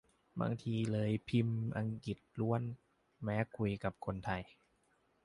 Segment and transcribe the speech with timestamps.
[0.41, 2.61] บางทีเลยพิมพ์อังกฤษล้วน
[3.23, 4.43] แม้คุยกับคนไทย